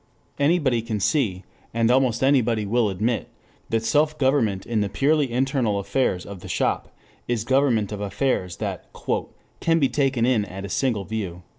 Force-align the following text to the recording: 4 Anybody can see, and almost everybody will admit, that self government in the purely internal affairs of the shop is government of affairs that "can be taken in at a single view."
4 0.37 0.45
Anybody 0.45 0.81
can 0.81 0.99
see, 0.99 1.43
and 1.75 1.91
almost 1.91 2.23
everybody 2.23 2.65
will 2.65 2.89
admit, 2.89 3.27
that 3.69 3.85
self 3.85 4.17
government 4.17 4.65
in 4.65 4.81
the 4.81 4.89
purely 4.89 5.31
internal 5.31 5.77
affairs 5.77 6.25
of 6.25 6.39
the 6.39 6.47
shop 6.47 6.91
is 7.27 7.43
government 7.43 7.91
of 7.91 8.01
affairs 8.01 8.57
that 8.57 8.87
"can 9.59 9.77
be 9.77 9.89
taken 9.89 10.25
in 10.25 10.43
at 10.43 10.65
a 10.65 10.69
single 10.69 11.03
view." 11.05 11.43